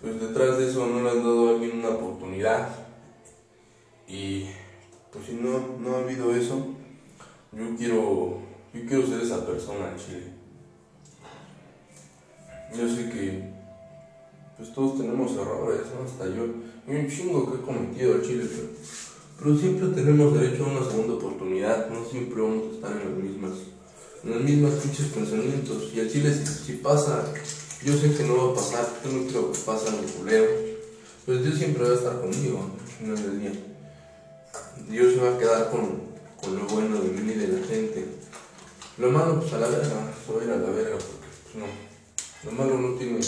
pues 0.00 0.20
detrás 0.20 0.58
de 0.58 0.70
eso 0.70 0.86
no 0.86 1.02
le 1.02 1.10
han 1.10 1.18
dado 1.18 1.48
a 1.48 1.50
alguien 1.52 1.78
una 1.78 1.90
oportunidad. 1.90 2.68
Y 4.06 4.46
pues 5.12 5.26
si 5.26 5.32
no, 5.32 5.78
no 5.78 5.96
ha 5.96 6.00
habido 6.00 6.34
eso, 6.34 6.68
yo 7.52 7.76
quiero, 7.76 8.38
yo 8.72 8.86
quiero 8.88 9.06
ser 9.06 9.20
esa 9.20 9.44
persona 9.44 9.90
en 9.90 9.96
Chile. 9.96 10.32
Yo 12.76 12.88
sé 12.88 13.10
que 13.10 13.58
pues 14.58 14.72
todos 14.74 14.98
tenemos 14.98 15.32
errores. 15.32 15.82
Hasta 16.04 16.26
yo, 16.26 16.46
y 16.86 16.96
un 16.96 17.08
chingo 17.08 17.50
que 17.50 17.58
he 17.58 17.62
cometido 17.62 18.14
al 18.14 18.22
chile, 18.22 18.44
pero, 18.44 18.68
pero 19.38 19.56
siempre 19.56 19.88
tenemos 19.88 20.34
derecho 20.34 20.64
a 20.64 20.68
una 20.68 20.90
segunda 20.90 21.14
oportunidad, 21.14 21.88
no 21.90 22.04
siempre 22.04 22.42
vamos 22.42 22.64
a 22.64 22.74
estar 22.74 22.92
en 22.92 22.98
las 22.98 23.22
mismas, 23.22 23.52
en 24.24 24.30
los 24.30 24.40
mismos 24.40 24.74
pinches 24.74 25.06
pensamientos, 25.06 25.90
y 25.94 26.00
al 26.00 26.10
chile 26.10 26.34
si, 26.34 26.72
pasa, 26.74 27.32
yo 27.84 27.96
sé 27.96 28.14
que 28.14 28.24
no 28.24 28.36
va 28.36 28.52
a 28.52 28.54
pasar, 28.56 28.86
yo 29.04 29.12
no 29.12 29.26
creo 29.28 29.52
que 29.52 29.58
pasa 29.60 29.94
en 29.94 30.04
el 30.04 30.10
culero, 30.10 30.46
pues 31.24 31.44
Dios 31.44 31.56
siempre 31.56 31.84
va 31.84 31.90
a 31.90 31.94
estar 31.94 32.20
conmigo, 32.20 32.70
final 32.98 33.22
del 33.22 33.40
día. 33.40 33.52
Dios 34.88 35.14
se 35.14 35.20
va 35.20 35.36
a 35.36 35.38
quedar 35.38 35.70
con, 35.70 36.00
con 36.40 36.56
lo 36.56 36.64
bueno 36.66 37.00
de 37.00 37.10
mí 37.10 37.32
y 37.32 37.34
de 37.34 37.48
la 37.48 37.66
gente. 37.66 38.06
Lo 38.96 39.10
malo, 39.10 39.38
pues 39.38 39.52
a 39.52 39.58
la 39.58 39.68
verga, 39.68 40.12
se 40.26 40.32
va 40.32 40.40
a 40.40 40.44
ir 40.44 40.50
a 40.50 40.56
la 40.56 40.70
verga, 40.70 40.96
porque 40.96 41.28
pues 41.44 41.54
no, 41.54 42.50
lo 42.50 42.52
malo 42.56 42.78
no 42.78 42.96
tiene 42.96 43.20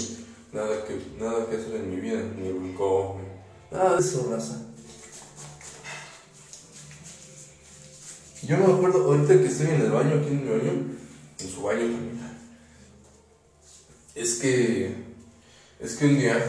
nada 0.53 0.85
que, 0.85 0.99
nada 1.23 1.47
que 1.47 1.57
hacer 1.57 1.77
en 1.77 1.91
mi 1.91 2.01
vida, 2.01 2.21
ni 2.37 2.51
rencor, 2.51 3.17
nada 3.71 3.95
de 3.95 4.01
eso, 4.01 4.29
raza. 4.31 4.70
Yo 8.51 8.57
me 8.57 8.65
acuerdo 8.65 9.05
ahorita 9.05 9.39
que 9.39 9.47
estoy 9.47 9.69
en 9.69 9.83
el 9.83 9.93
baño, 9.93 10.17
aquí 10.19 10.27
en 10.27 10.45
mi 10.45 10.51
baño, 10.51 10.73
en 11.39 11.49
su 11.49 11.63
baño. 11.63 11.87
Es 14.13 14.41
que, 14.41 14.93
es 15.79 15.95
que 15.95 16.07
un 16.07 16.19
día, 16.19 16.45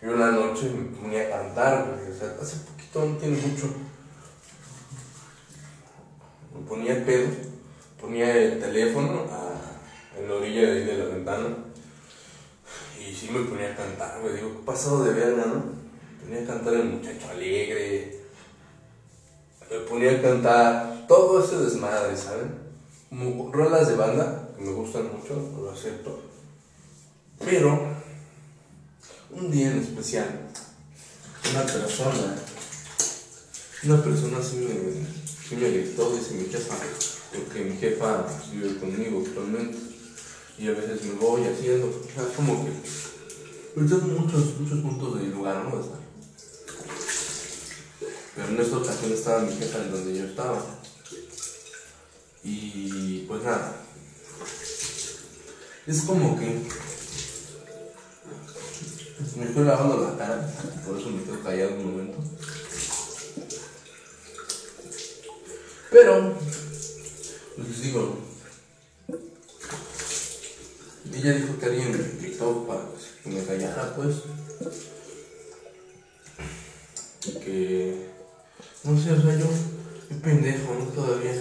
yo 0.00 0.14
una 0.14 0.30
noche 0.30 0.70
me 0.70 0.96
ponía 0.96 1.26
a 1.26 1.42
cantar, 1.42 2.00
o 2.10 2.18
sea, 2.18 2.34
hace 2.40 2.56
poquito, 2.60 3.04
no 3.04 3.18
tiene 3.18 3.36
mucho. 3.36 3.66
Me 6.54 6.66
ponía 6.66 7.04
pedo, 7.04 7.28
ponía 8.00 8.34
el 8.34 8.58
teléfono 8.58 9.26
en 10.18 10.28
la 10.28 10.34
orilla 10.34 10.62
de 10.62 10.72
ahí 10.72 10.84
de 10.86 10.96
la 10.96 11.04
ventana 11.04 11.56
y 12.98 13.14
sí 13.14 13.28
me 13.30 13.40
ponía 13.40 13.74
a 13.74 13.76
cantar, 13.76 14.18
güey. 14.22 14.36
Digo, 14.36 14.52
¿qué 14.56 14.64
pasado 14.64 15.04
de 15.04 15.12
verga, 15.12 15.44
no? 15.44 15.62
Ponía 16.22 16.42
a 16.42 16.46
cantar 16.46 16.72
el 16.72 16.84
muchacho 16.84 17.28
alegre. 17.28 18.19
Me 19.70 19.78
ponía 19.80 20.12
a 20.12 20.22
cantar 20.22 21.06
todo 21.06 21.44
ese 21.44 21.58
desmadre, 21.58 22.16
¿saben? 22.16 22.58
Como 23.08 23.52
rolas 23.52 23.88
de 23.88 23.94
banda, 23.94 24.48
que 24.56 24.64
me 24.64 24.72
gustan 24.72 25.04
mucho, 25.04 25.34
lo 25.60 25.70
acepto. 25.70 26.18
Pero, 27.38 27.88
un 29.30 29.50
día 29.50 29.70
en 29.70 29.78
especial, 29.78 30.48
una 31.52 31.62
persona, 31.62 32.36
una 33.84 34.02
persona 34.02 34.42
sí 34.42 34.56
me, 34.56 35.06
sí 35.24 35.56
me 35.56 35.70
gritó, 35.70 36.12
dice 36.14 36.34
mi 36.34 36.46
jefa, 36.46 36.74
porque 37.32 37.64
mi 37.64 37.76
jefa 37.76 38.26
vive 38.52 38.76
conmigo 38.78 39.22
actualmente 39.24 39.78
y 40.58 40.68
a 40.68 40.72
veces 40.72 41.04
me 41.04 41.14
voy 41.14 41.44
haciendo, 41.44 41.86
o 41.86 42.12
sea, 42.12 42.24
como 42.34 42.64
que 42.64 42.70
muchos, 43.80 44.02
muchos 44.02 44.80
puntos 44.80 45.20
de 45.20 45.28
lugar, 45.28 45.64
¿no? 45.64 45.99
Pero 48.40 48.54
en 48.54 48.60
esta 48.60 48.78
ocasión 48.78 49.12
estaba 49.12 49.42
mi 49.42 49.54
jefa 49.54 49.78
en 49.78 49.92
donde 49.92 50.18
yo 50.18 50.24
estaba. 50.24 50.64
Y 52.42 53.18
pues 53.28 53.42
nada. 53.42 53.76
Es 55.86 56.02
como 56.02 56.38
que 56.38 56.62
me 59.36 59.44
estoy 59.44 59.64
lavando 59.64 60.02
la 60.02 60.16
cara, 60.16 60.50
por 60.86 60.98
eso 60.98 61.10
me 61.10 61.22
quedo 61.22 61.42
callado 61.42 61.74
un 61.74 61.90
momento. 61.90 62.18
Pero, 65.90 66.34
pues 67.56 67.68
les 67.68 67.82
digo, 67.82 68.18
ella 71.12 71.32
dijo 71.34 71.58
que 71.58 71.66
alguien 71.66 71.92
me 71.92 71.98
gritó 71.98 72.66
para 72.66 72.80
que 73.22 73.30
me 73.30 73.44
callara, 73.44 73.94
pues. 73.94 74.16
Que. 77.44 78.19
No 78.82 78.98
sé, 78.98 79.12
o 79.12 79.20
sea, 79.20 79.38
yo. 79.38 79.46
Soy 80.08 80.16
pendejo, 80.22 80.74
¿no? 80.74 80.84
Todavía. 80.86 81.34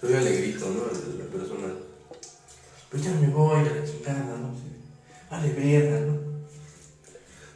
Todavía 0.00 0.20
le 0.20 0.36
grito, 0.36 0.66
¿no? 0.70 0.84
La 1.18 1.24
persona. 1.30 1.72
Pues 2.90 3.02
ya 3.02 3.12
me 3.12 3.28
voy 3.28 3.58
a 3.58 3.62
la 3.62 3.84
chingada, 3.84 4.36
¿no? 4.36 4.54
Vale, 5.30 5.52
verga, 5.52 6.00
¿no? 6.00 6.18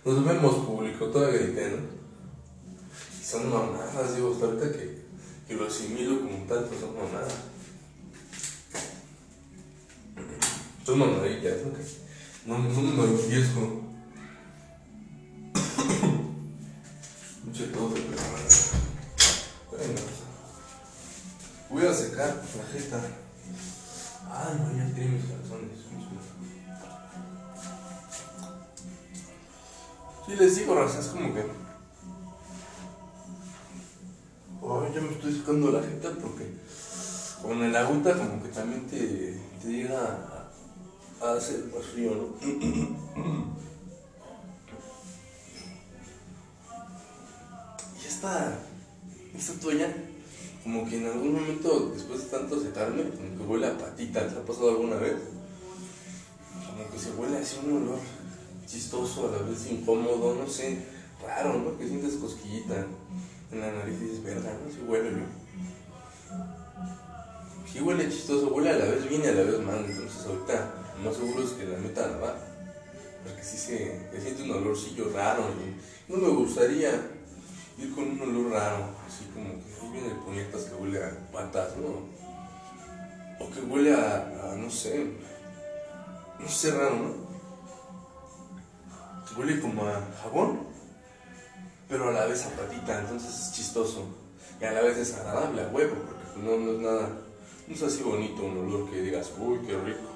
Nos 0.05 0.25
vemos 0.25 0.67
público, 0.67 1.07
todavía 1.07 1.41
grité, 1.41 1.71
¿no? 1.71 1.79
Son 3.23 3.49
mamadas, 3.49 4.17
digo, 4.17 4.33
hasta 4.33 4.47
ahorita 4.47 4.73
que, 4.73 5.03
que 5.47 5.55
lo 5.55 5.67
asimilo 5.67 6.21
como 6.21 6.45
tal, 6.47 6.65
pues 6.65 6.81
son 6.81 6.97
mamadas. 6.97 7.35
Son 10.85 10.99
mamadillas, 10.99 11.59
¿no? 12.47 12.59
No, 12.59 12.59
no 12.59 12.83
me 12.83 13.05
empiezo. 13.05 13.61
Mucho 17.45 17.65
todo 17.73 17.91
de 17.91 18.01
voy 21.83 21.91
a 21.91 21.95
secar 21.95 22.29
la 22.29 22.65
jeta. 22.73 23.01
Ay, 24.31 24.55
no, 24.59 24.71
ya 24.77 24.95
tiene 24.95 25.11
mis 25.11 25.25
calzones. 25.25 25.79
Sí, 30.27 30.37
les 30.39 30.57
digo, 30.57 30.75
raza, 30.75 31.01
es 31.01 31.07
como 31.07 31.35
que. 31.35 31.41
Ay, 34.61 34.93
ya 34.95 35.01
me 35.01 35.11
estoy 35.11 35.33
secando 35.33 35.73
la 35.73 35.83
jeta 35.83 36.11
porque 36.23 36.53
con 37.43 37.61
el 37.63 37.75
agüita 37.75 38.17
como 38.17 38.41
que 38.43 38.49
también 38.51 38.87
te, 38.87 39.41
te 39.61 39.69
llega 39.69 39.99
a, 39.99 41.27
a 41.27 41.37
hacer 41.37 41.65
más 41.75 41.85
frío, 41.85 42.15
¿no? 42.15 42.37
y 48.01 48.07
esta, 48.07 48.57
esta 49.35 49.61
toalla, 49.61 49.93
como 50.63 50.89
que 50.89 50.99
en 50.99 51.07
algún 51.07 51.35
momento, 51.35 51.91
después 51.93 52.25
de 52.25 52.31
tanto 52.31 52.61
secarme, 52.61 53.03
como 53.03 53.37
que 53.37 53.43
huele 53.43 53.67
a 53.67 53.79
patita, 53.79 54.29
¿te 54.29 54.37
ha 54.37 54.45
pasado 54.45 54.71
alguna 54.71 54.97
vez? 54.97 55.17
Como 56.67 56.89
que 56.91 56.99
se 56.99 57.11
huele 57.13 57.39
así 57.39 57.59
un 57.65 57.83
olor 57.83 57.99
chistoso, 58.67 59.29
a 59.29 59.33
la 59.33 59.43
vez 59.43 59.67
incómodo, 59.71 60.37
no 60.37 60.49
sé, 60.49 60.79
raro, 61.23 61.59
¿no? 61.59 61.77
Que 61.77 61.89
sientes 61.89 62.15
cosquillita 62.15 62.87
en 63.51 63.61
la 63.61 63.73
nariz 63.73 63.99
y 64.01 64.05
dices, 64.05 64.23
verga, 64.23 64.53
¿no? 64.53 64.71
Sí 64.71 64.79
huele, 64.87 65.11
¿no? 65.11 65.27
Sí 67.71 67.81
huele 67.81 68.09
chistoso, 68.09 68.49
huele 68.49 68.71
a 68.71 68.79
la 68.79 68.85
vez 68.85 69.09
bien 69.09 69.23
y 69.25 69.27
a 69.27 69.33
la 69.33 69.43
vez 69.43 69.61
mal, 69.61 69.85
entonces 69.85 70.27
ahorita 70.27 70.75
lo 70.99 71.11
más 71.11 71.17
seguro 71.17 71.43
es 71.43 71.51
que 71.51 71.65
la 71.65 71.79
meta 71.79 72.07
la 72.07 72.17
va. 72.19 72.37
Porque 73.25 73.43
sí 73.43 73.57
se, 73.57 74.11
se 74.13 74.21
siente 74.21 74.43
un 74.43 74.51
olorcillo 74.53 75.11
raro 75.13 75.45
y 75.51 76.13
no 76.13 76.19
me 76.19 76.29
gustaría 76.29 76.91
ir 77.79 77.95
con 77.95 78.05
un 78.05 78.21
olor 78.21 78.53
raro, 78.53 78.85
así 79.07 79.25
como 79.33 79.55
que 79.55 79.72
ahí 79.83 79.91
viene 79.93 80.15
puñetas 80.25 80.63
que 80.65 80.75
huele 80.75 81.05
a 81.05 81.11
patas, 81.33 81.77
¿no? 81.77 82.07
O 83.45 83.51
que 83.51 83.61
huele 83.61 83.95
a, 83.95 84.55
no 84.57 84.71
sé, 84.71 85.07
no 86.39 86.49
sé 86.49 86.71
raro, 86.71 86.97
¿no? 86.97 87.33
huele 89.37 89.61
como 89.61 89.87
a 89.87 90.03
jabón, 90.23 90.61
pero 91.89 92.09
a 92.09 92.13
la 92.13 92.27
vez 92.27 92.45
a 92.45 92.51
patita, 92.51 93.01
entonces 93.01 93.31
es 93.31 93.53
chistoso. 93.53 94.07
Y 94.61 94.65
a 94.65 94.73
la 94.73 94.83
vez 94.83 94.99
es 94.99 95.15
agradable 95.15 95.63
a 95.63 95.69
huevo, 95.69 95.95
porque 95.97 96.25
pues 96.35 96.45
no, 96.45 96.59
no 96.59 96.73
es 96.73 96.79
nada, 96.81 97.09
no 97.67 97.75
es 97.75 97.83
así 97.83 98.03
bonito 98.03 98.43
un 98.43 98.59
olor 98.59 98.91
que 98.91 99.01
digas, 99.01 99.33
uy, 99.39 99.59
qué 99.67 99.77
rico. 99.79 100.13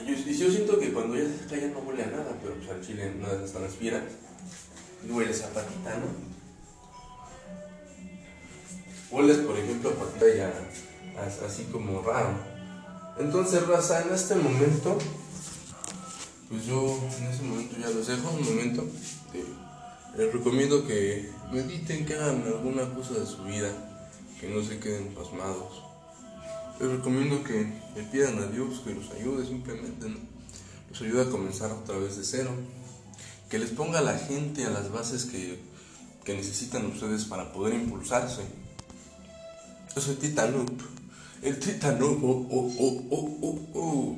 Y 0.00 0.06
yo, 0.06 0.14
yo 0.14 0.50
siento 0.50 0.78
que 0.78 0.92
cuando 0.92 1.16
ya 1.16 1.24
se 1.24 1.38
seca 1.38 1.56
ya 1.56 1.68
no 1.68 1.80
huele 1.80 2.04
a 2.04 2.06
nada, 2.06 2.38
pero 2.40 2.54
pues 2.54 2.70
al 2.70 2.80
chile 2.80 3.10
de 3.10 3.36
esas 3.36 3.52
transpira 3.52 4.02
y 5.04 5.10
huele 5.10 5.32
a 5.32 5.48
patita, 5.48 5.96
¿no? 5.96 6.35
Hueles, 9.16 9.38
por 9.38 9.58
ejemplo, 9.58 9.90
a 9.90 9.94
patita 9.94 10.26
ya 10.36 10.52
así 11.46 11.64
como 11.72 12.02
raro. 12.02 12.34
Entonces, 13.18 13.66
raza, 13.66 14.02
en 14.02 14.12
este 14.12 14.34
momento 14.34 14.98
pues 16.48 16.64
yo 16.66 16.96
en 17.18 17.26
ese 17.26 17.42
momento 17.42 17.76
ya 17.80 17.90
los 17.90 18.06
dejo, 18.06 18.30
un 18.30 18.44
momento. 18.44 18.86
les 20.16 20.32
recomiendo 20.32 20.86
que 20.86 21.28
mediten, 21.52 22.06
que 22.06 22.14
hagan 22.14 22.44
alguna 22.46 22.88
cosa 22.94 23.14
de 23.14 23.26
su 23.26 23.42
vida, 23.42 23.68
que 24.40 24.48
no 24.48 24.62
se 24.62 24.78
queden 24.78 25.08
pasmados. 25.08 25.82
Les 26.78 26.88
recomiendo 26.88 27.42
que 27.42 27.72
le 27.96 28.02
pidan 28.04 28.38
a 28.38 28.46
Dios 28.46 28.80
que 28.84 28.94
los 28.94 29.10
ayude 29.10 29.44
simplemente. 29.44 30.06
Los 30.90 31.02
ayude 31.02 31.22
a 31.22 31.30
comenzar 31.30 31.72
otra 31.72 31.98
vez 31.98 32.16
de 32.16 32.24
cero. 32.24 32.50
Que 33.50 33.58
les 33.58 33.70
ponga 33.70 33.98
a 33.98 34.02
la 34.02 34.16
gente 34.18 34.66
a 34.66 34.70
las 34.70 34.92
bases 34.92 35.24
que, 35.24 35.58
que 36.24 36.34
necesitan 36.34 36.86
ustedes 36.86 37.24
para 37.24 37.52
poder 37.52 37.74
impulsarse. 37.74 38.42
Yo 39.96 40.02
soy 40.02 40.16
Titanup. 40.16 40.78
El 41.40 41.58
Titanup. 41.58 42.22
Oh, 42.22 42.46
oh, 42.50 42.74
oh, 42.78 43.06
oh, 43.10 43.38
oh, 43.40 43.68
oh. 43.72 44.16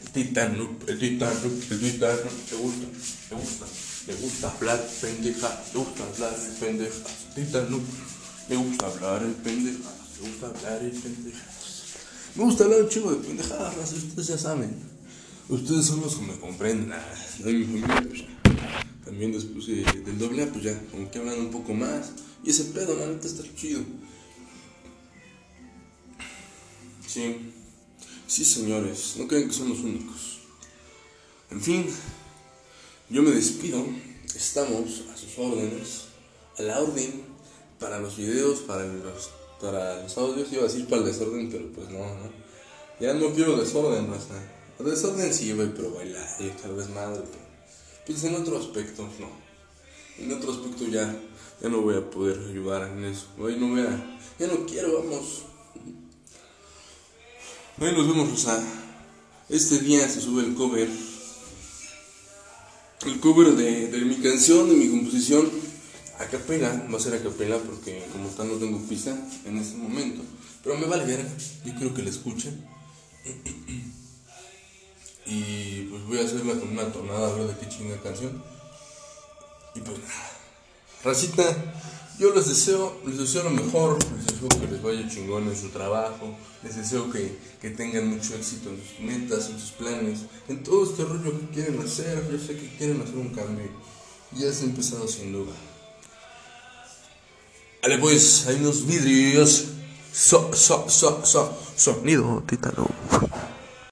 El 0.00 0.10
Titanup. 0.10 0.88
El 0.88 0.98
Titanup. 0.98 1.70
El 1.70 1.80
Titanup. 1.80 2.48
¿Te 2.48 2.56
gusta? 2.56 2.86
¿Te 3.28 3.34
gusta? 3.34 3.66
¿Te 4.06 4.14
gusta 4.14 4.50
hablar 4.50 4.88
pendeja? 5.02 5.64
¿Te 5.70 5.78
gusta 5.78 6.04
hablar 6.04 6.34
el 6.34 6.52
pendeja? 6.56 6.96
Titanup. 7.34 7.82
Me 8.48 8.56
gusta 8.56 8.86
hablar 8.86 9.22
el 9.22 9.32
pendeja. 9.32 9.90
Me 10.22 10.28
gusta 10.30 10.46
hablar 10.46 10.82
el 10.82 10.92
pendeja. 10.92 11.44
Me 12.34 12.44
gusta 12.44 12.64
hablar 12.64 12.82
un 12.84 12.88
chingo 12.88 13.10
de 13.12 13.18
pendejadas, 13.18 13.92
ustedes 13.92 14.28
ya 14.28 14.38
saben. 14.38 14.78
Ustedes 15.50 15.84
son 15.84 16.00
los 16.00 16.16
que 16.16 16.22
me 16.22 16.38
comprenden. 16.38 16.90
Ah, 16.94 17.14
mi 17.44 17.64
familia, 17.64 18.02
pues, 18.08 18.24
también 19.04 19.32
después 19.32 19.66
de, 19.66 19.84
del 20.06 20.18
doble 20.18 20.46
pues 20.46 20.64
ya, 20.64 20.80
como 20.90 21.10
que 21.10 21.18
hablan 21.18 21.38
un 21.38 21.50
poco 21.50 21.74
más. 21.74 22.12
Y 22.42 22.48
ese 22.48 22.64
pedo, 22.64 22.96
la 22.98 23.08
neta, 23.08 23.26
está 23.26 23.42
chido. 23.54 23.82
Sí, 27.08 27.54
sí, 28.26 28.44
señores, 28.44 29.14
no 29.16 29.26
crean 29.26 29.48
que 29.48 29.54
son 29.54 29.70
los 29.70 29.78
únicos. 29.78 30.40
En 31.50 31.58
fin, 31.58 31.86
yo 33.08 33.22
me 33.22 33.30
despido. 33.30 33.82
Estamos 34.36 35.04
a 35.10 35.16
sus 35.16 35.38
órdenes, 35.38 36.02
a 36.58 36.62
la 36.62 36.80
orden, 36.80 37.24
para 37.80 37.98
los 37.98 38.18
videos, 38.18 38.58
para 38.60 38.84
los, 38.84 39.30
para 39.58 40.02
los 40.02 40.18
audios. 40.18 40.52
Iba 40.52 40.64
a 40.64 40.66
decir 40.66 40.86
para 40.86 41.00
el 41.00 41.06
desorden, 41.06 41.50
pero 41.50 41.72
pues 41.72 41.88
no, 41.88 42.00
no. 42.00 42.30
Ya 43.00 43.14
no 43.14 43.32
quiero 43.32 43.56
desorden, 43.56 44.10
raza. 44.10 44.34
Desorden 44.78 45.32
sí, 45.32 45.54
güey, 45.54 45.72
pero 45.74 45.94
bailar 45.94 46.28
y 46.40 46.48
tal 46.60 46.76
vez 46.76 46.90
madre, 46.90 47.22
pero 47.22 47.44
pues 48.06 48.22
en 48.24 48.34
otro 48.34 48.58
aspecto, 48.58 49.08
no. 49.18 49.30
En 50.22 50.30
otro 50.30 50.52
aspecto 50.52 50.84
ya, 50.84 51.18
ya 51.62 51.68
no 51.70 51.80
voy 51.80 51.96
a 51.96 52.10
poder 52.10 52.38
ayudar 52.50 52.86
en 52.86 53.04
eso. 53.04 53.28
Hoy 53.38 53.56
no 53.56 53.70
voy 53.70 53.80
a, 53.80 54.20
ya 54.38 54.46
no 54.46 54.66
quiero, 54.66 55.02
vamos. 55.02 55.47
Hoy 57.80 57.92
nos 57.92 58.08
vemos, 58.08 58.28
Rosa. 58.28 58.60
Este 59.48 59.78
día 59.78 60.08
se 60.08 60.20
sube 60.20 60.42
el 60.42 60.56
cover. 60.56 60.88
El 63.06 63.20
cover 63.20 63.52
de, 63.52 63.86
de 63.86 63.98
mi 63.98 64.16
canción, 64.16 64.68
de 64.68 64.74
mi 64.74 64.88
composición. 64.88 65.48
A 66.18 66.24
capela, 66.24 66.88
va 66.92 66.96
a 66.96 67.00
ser 67.00 67.14
a 67.14 67.22
capela 67.22 67.56
porque 67.58 68.04
como 68.10 68.30
tal 68.30 68.48
no 68.48 68.54
tengo 68.54 68.80
pista 68.88 69.16
en 69.44 69.58
este 69.58 69.76
momento. 69.76 70.22
Pero 70.64 70.76
me 70.76 70.86
vale 70.86 71.04
ver, 71.04 71.24
yo 71.64 71.72
quiero 71.76 71.94
que 71.94 72.02
la 72.02 72.10
escuchen. 72.10 72.66
Y 75.30 75.82
pues 75.90 76.06
voy 76.06 76.18
a 76.20 76.24
hacerla 76.24 76.54
con 76.54 76.70
una 76.70 76.90
tonada 76.90 77.28
a 77.28 77.34
ver 77.34 77.48
de 77.48 77.58
qué 77.58 77.68
chinga 77.68 78.00
canción. 78.00 78.42
Y 79.74 79.80
pues 79.80 79.98
nada. 79.98 80.30
Racita, 81.04 81.44
yo 82.18 82.34
les 82.34 82.48
deseo, 82.48 83.00
les 83.06 83.16
deseo 83.16 83.44
lo 83.44 83.50
mejor, 83.50 83.98
les 84.16 84.26
deseo 84.26 84.48
que 84.48 84.66
les 84.66 84.82
vaya 84.82 85.08
chingón 85.08 85.48
en 85.48 85.56
su 85.56 85.68
trabajo, 85.68 86.36
les 86.62 86.76
deseo 86.76 87.10
que, 87.10 87.38
que 87.60 87.70
tengan 87.70 88.08
mucho 88.08 88.34
éxito 88.34 88.70
en 88.70 88.78
sus 88.78 89.00
metas, 89.00 89.50
en 89.50 89.60
sus 89.60 89.70
planes, 89.70 90.20
en 90.48 90.62
todo 90.62 90.84
este 90.84 91.04
rollo 91.04 91.32
que 91.38 91.54
quieren 91.54 91.80
hacer. 91.80 92.28
Yo 92.30 92.38
sé 92.38 92.56
que 92.56 92.76
quieren 92.76 93.00
hacer 93.00 93.16
un 93.16 93.28
cambio. 93.28 93.70
Y 94.32 94.40
ya 94.40 94.52
se 94.52 94.62
ha 94.62 94.66
empezado 94.66 95.06
sin 95.06 95.32
duda. 95.32 95.52
Vale, 97.82 97.98
pues, 97.98 98.46
hay 98.46 98.56
unos 98.56 98.86
vidrios. 98.86 99.66
So, 100.12 100.50
so, 100.52 100.86
so, 100.88 101.24
so, 101.24 101.56
sonido 101.76 102.42
titano. 102.46 102.88